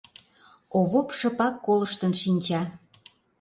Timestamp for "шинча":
2.21-2.61